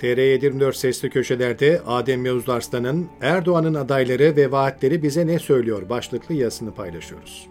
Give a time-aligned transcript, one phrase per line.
[0.00, 6.74] TR724 sesli köşelerde Adem Yavuz Arslan'ın Erdoğan'ın adayları ve vaatleri bize ne söylüyor başlıklı yazısını
[6.74, 7.46] paylaşıyoruz.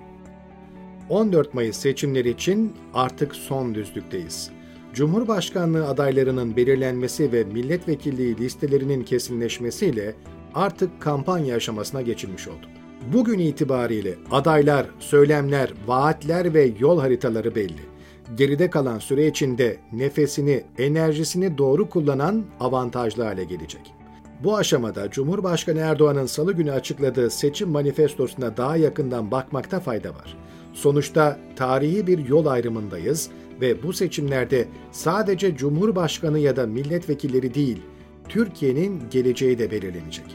[1.09, 4.51] 14 Mayıs seçimleri için artık son düzlükteyiz.
[4.93, 10.15] Cumhurbaşkanlığı adaylarının belirlenmesi ve milletvekilliği listelerinin kesinleşmesiyle
[10.53, 12.67] artık kampanya aşamasına geçilmiş oldu.
[13.13, 17.94] Bugün itibariyle adaylar, söylemler, vaatler ve yol haritaları belli
[18.37, 23.93] geride kalan süre içinde nefesini, enerjisini doğru kullanan avantajlı hale gelecek.
[24.43, 30.37] Bu aşamada Cumhurbaşkanı Erdoğan'ın salı günü açıkladığı seçim manifestosuna daha yakından bakmakta fayda var.
[30.73, 33.29] Sonuçta tarihi bir yol ayrımındayız
[33.61, 37.81] ve bu seçimlerde sadece Cumhurbaşkanı ya da milletvekilleri değil,
[38.29, 40.25] Türkiye'nin geleceği de belirlenecek.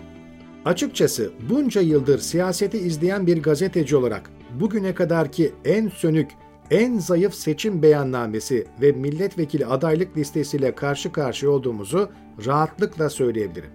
[0.65, 6.31] Açıkçası bunca yıldır siyaseti izleyen bir gazeteci olarak bugüne kadarki en sönük
[6.71, 12.11] en zayıf seçim beyannamesi ve milletvekili adaylık listesiyle karşı karşıya olduğumuzu
[12.47, 13.71] rahatlıkla söyleyebilirim.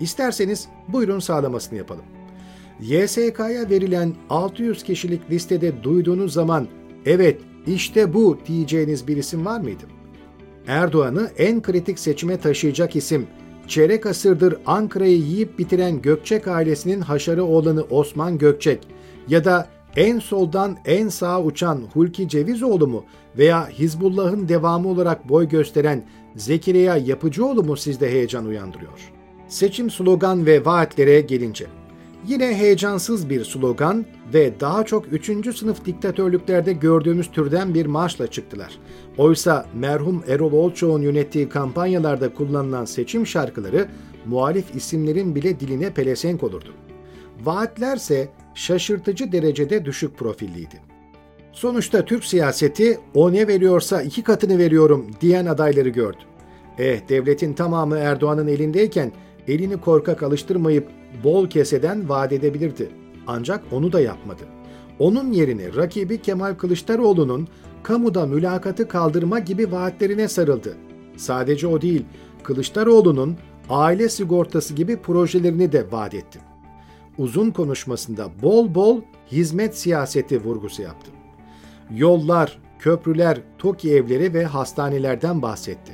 [0.00, 2.04] İsterseniz buyurun sağlamasını yapalım.
[2.80, 6.68] YSK'ya verilen 600 kişilik listede duyduğunuz zaman
[7.06, 9.84] evet işte bu diyeceğiniz bir isim var mıydı?
[10.66, 13.26] Erdoğan'ı en kritik seçime taşıyacak isim,
[13.68, 18.88] çeyrek asırdır Ankara'yı yiyip bitiren Gökçek ailesinin haşarı oğlanı Osman Gökçek
[19.28, 23.04] ya da en soldan en sağa uçan Hulki Cevizoğlu mu
[23.38, 26.04] veya Hizbullah'ın devamı olarak boy gösteren
[26.36, 29.12] Zekeriya Yapıcıoğlu mu sizde heyecan uyandırıyor?
[29.48, 31.66] Seçim slogan ve vaatlere gelince.
[32.26, 35.56] Yine heyecansız bir slogan ve daha çok 3.
[35.56, 38.78] sınıf diktatörlüklerde gördüğümüz türden bir marşla çıktılar.
[39.18, 43.88] Oysa merhum Erol Olçoğ'un yönettiği kampanyalarda kullanılan seçim şarkıları
[44.26, 46.68] muhalif isimlerin bile diline pelesenk olurdu.
[47.42, 50.80] Vaatlerse şaşırtıcı derecede düşük profilliydi.
[51.52, 56.18] Sonuçta Türk siyaseti o ne veriyorsa iki katını veriyorum diyen adayları gördü.
[56.78, 59.12] Eh devletin tamamı Erdoğan'ın elindeyken
[59.48, 60.88] elini korkak alıştırmayıp
[61.24, 62.88] bol keseden vaat edebilirdi.
[63.26, 64.42] Ancak onu da yapmadı.
[64.98, 67.48] Onun yerine rakibi Kemal Kılıçdaroğlu'nun
[67.82, 70.76] kamuda mülakatı kaldırma gibi vaatlerine sarıldı.
[71.16, 72.04] Sadece o değil,
[72.42, 73.36] Kılıçdaroğlu'nun
[73.68, 76.53] aile sigortası gibi projelerini de vaat etti
[77.18, 79.00] uzun konuşmasında bol bol
[79.32, 81.10] hizmet siyaseti vurgusu yaptı.
[81.90, 85.92] Yollar, köprüler, TOKİ evleri ve hastanelerden bahsetti.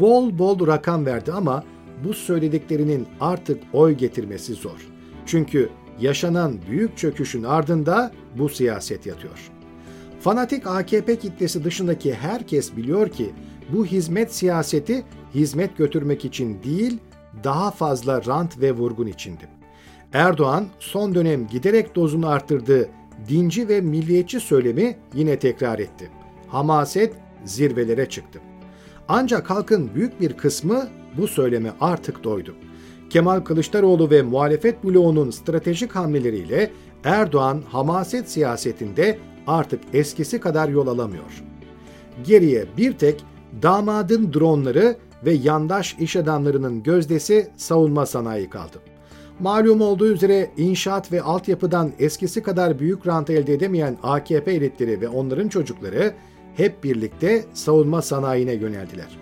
[0.00, 1.64] Bol bol rakam verdi ama
[2.04, 4.88] bu söylediklerinin artık oy getirmesi zor.
[5.26, 5.70] Çünkü
[6.00, 9.50] yaşanan büyük çöküşün ardında bu siyaset yatıyor.
[10.20, 13.30] Fanatik AKP kitlesi dışındaki herkes biliyor ki
[13.72, 16.98] bu hizmet siyaseti hizmet götürmek için değil,
[17.44, 19.61] daha fazla rant ve vurgun içindi.
[20.12, 22.88] Erdoğan son dönem giderek dozunu arttırdığı
[23.28, 26.10] dinci ve milliyetçi söylemi yine tekrar etti.
[26.48, 27.14] Hamaset
[27.44, 28.40] zirvelere çıktı.
[29.08, 32.54] Ancak halkın büyük bir kısmı bu söyleme artık doydu.
[33.10, 36.70] Kemal Kılıçdaroğlu ve muhalefet bloğunun stratejik hamleleriyle
[37.04, 41.44] Erdoğan hamaset siyasetinde artık eskisi kadar yol alamıyor.
[42.24, 43.24] Geriye bir tek
[43.62, 48.91] damadın dronları ve yandaş iş adamlarının gözdesi savunma sanayi kaldı.
[49.42, 55.08] Malum olduğu üzere inşaat ve altyapıdan eskisi kadar büyük rant elde edemeyen AKP elitleri ve
[55.08, 56.14] onların çocukları
[56.56, 59.18] hep birlikte savunma sanayine yöneldiler.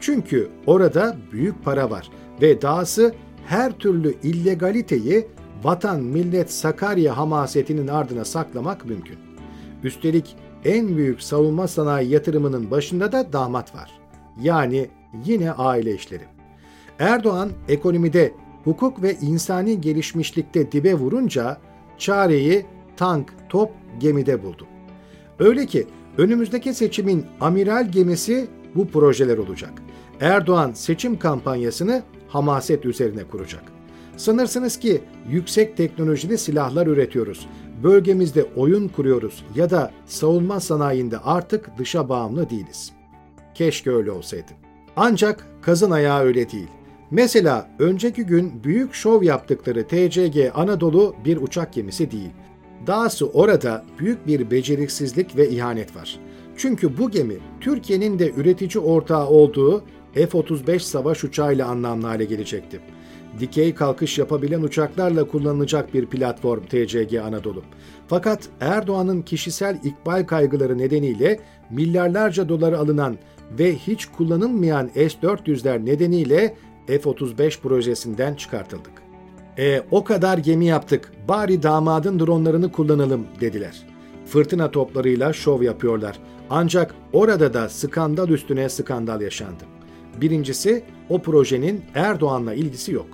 [0.00, 2.10] Çünkü orada büyük para var
[2.42, 3.14] ve dahası
[3.46, 5.26] her türlü illegaliteyi
[5.62, 9.18] vatan millet Sakarya hamasetinin ardına saklamak mümkün.
[9.84, 14.00] Üstelik en büyük savunma sanayi yatırımının başında da damat var.
[14.40, 14.88] Yani
[15.24, 16.24] yine aile işleri.
[16.98, 18.32] Erdoğan ekonomide
[18.64, 21.58] hukuk ve insani gelişmişlikte dibe vurunca
[21.98, 24.66] çareyi tank, top, gemide buldu.
[25.38, 25.86] Öyle ki
[26.18, 29.72] önümüzdeki seçimin amiral gemisi bu projeler olacak.
[30.20, 33.62] Erdoğan seçim kampanyasını hamaset üzerine kuracak.
[34.16, 37.46] Sanırsınız ki yüksek teknolojili silahlar üretiyoruz,
[37.82, 42.92] bölgemizde oyun kuruyoruz ya da savunma sanayinde artık dışa bağımlı değiliz.
[43.54, 44.52] Keşke öyle olsaydı.
[44.96, 46.68] Ancak kazın ayağı öyle değil.
[47.10, 52.30] Mesela önceki gün büyük şov yaptıkları TCG Anadolu bir uçak gemisi değil.
[52.86, 56.20] Dahası orada büyük bir beceriksizlik ve ihanet var.
[56.56, 59.84] Çünkü bu gemi Türkiye'nin de üretici ortağı olduğu
[60.14, 62.80] F-35 savaş uçağıyla anlamlı hale gelecekti.
[63.40, 67.62] Dikey kalkış yapabilen uçaklarla kullanılacak bir platform TCG Anadolu.
[68.08, 71.40] Fakat Erdoğan'ın kişisel ikbal kaygıları nedeniyle
[71.70, 73.16] milyarlarca dolar alınan
[73.58, 76.54] ve hiç kullanılmayan S-400'ler nedeniyle
[76.88, 78.92] F-35 projesinden çıkartıldık.
[79.58, 83.86] E o kadar gemi yaptık, bari damadın dronlarını kullanalım dediler.
[84.26, 86.18] Fırtına toplarıyla şov yapıyorlar.
[86.50, 89.64] Ancak orada da skandal üstüne skandal yaşandı.
[90.20, 93.06] Birincisi, o projenin Erdoğan'la ilgisi yok.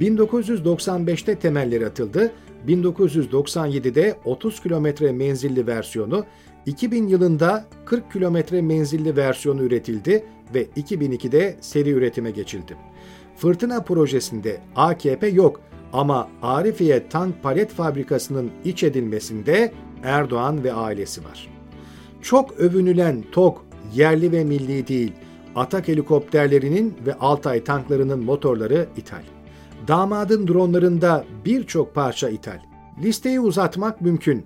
[0.00, 2.32] 1995'te temelleri atıldı,
[2.68, 6.24] 1997'de 30 kilometre menzilli versiyonu,
[6.66, 12.76] 2000 yılında 40 kilometre menzilli versiyonu üretildi ve 2002'de seri üretime geçildi.
[13.36, 15.60] Fırtına projesinde AKP yok
[15.92, 19.72] ama Arifiye Tank Palet Fabrikası'nın iç edilmesinde
[20.02, 21.48] Erdoğan ve ailesi var.
[22.22, 23.64] Çok övünülen TOK
[23.94, 25.12] yerli ve milli değil,
[25.56, 29.22] Atak helikopterlerinin ve Altay tanklarının motorları ithal.
[29.88, 32.58] Damadın dronlarında birçok parça ithal.
[33.02, 34.44] Listeyi uzatmak mümkün.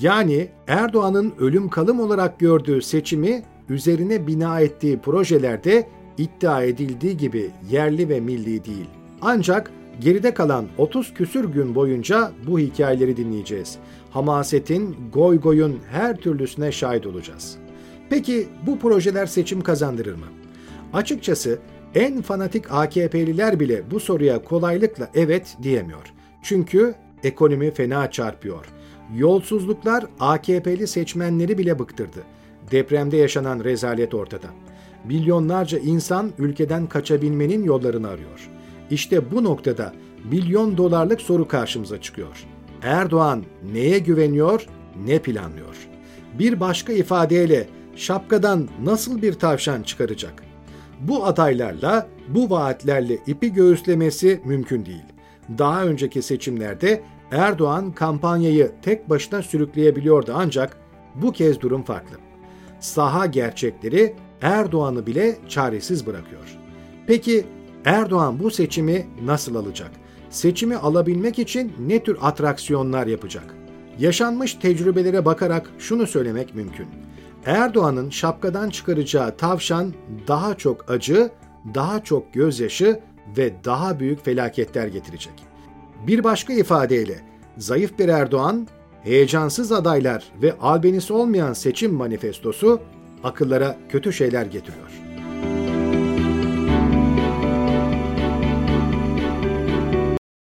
[0.00, 5.88] Yani Erdoğan'ın ölüm kalım olarak gördüğü seçimi üzerine bina ettiği projelerde
[6.18, 8.88] iddia edildiği gibi yerli ve milli değil.
[9.20, 9.70] Ancak
[10.00, 13.78] geride kalan 30 küsür gün boyunca bu hikayeleri dinleyeceğiz.
[14.10, 17.56] Hamasetin, goy goyun her türlüsüne şahit olacağız.
[18.10, 20.26] Peki bu projeler seçim kazandırır mı?
[20.92, 21.58] Açıkçası
[21.94, 26.12] en fanatik AKP'liler bile bu soruya kolaylıkla evet diyemiyor.
[26.42, 28.66] Çünkü ekonomi fena çarpıyor.
[29.16, 32.22] Yolsuzluklar AKP'li seçmenleri bile bıktırdı.
[32.70, 34.46] Depremde yaşanan rezalet ortada.
[35.04, 38.50] Milyonlarca insan ülkeden kaçabilmenin yollarını arıyor.
[38.90, 39.92] İşte bu noktada
[40.30, 42.46] milyon dolarlık soru karşımıza çıkıyor.
[42.82, 44.66] Erdoğan neye güveniyor,
[45.06, 45.88] ne planlıyor?
[46.38, 47.66] Bir başka ifadeyle
[47.96, 50.42] şapkadan nasıl bir tavşan çıkaracak?
[51.00, 55.04] Bu adaylarla, bu vaatlerle ipi göğüslemesi mümkün değil.
[55.58, 57.02] Daha önceki seçimlerde
[57.32, 60.76] Erdoğan kampanyayı tek başına sürükleyebiliyordu ancak
[61.14, 62.16] bu kez durum farklı.
[62.80, 66.58] Saha gerçekleri Erdoğan'ı bile çaresiz bırakıyor.
[67.06, 67.46] Peki
[67.84, 69.90] Erdoğan bu seçimi nasıl alacak?
[70.30, 73.54] Seçimi alabilmek için ne tür atraksiyonlar yapacak?
[73.98, 76.86] Yaşanmış tecrübelere bakarak şunu söylemek mümkün.
[77.46, 79.94] Erdoğan'ın şapkadan çıkaracağı tavşan
[80.28, 81.30] daha çok acı,
[81.74, 83.00] daha çok gözyaşı
[83.36, 85.47] ve daha büyük felaketler getirecek.
[86.06, 87.20] Bir başka ifadeyle
[87.58, 88.68] zayıf bir Erdoğan,
[89.02, 92.80] heyecansız adaylar ve albenisi olmayan seçim manifestosu
[93.24, 95.07] akıllara kötü şeyler getiriyor.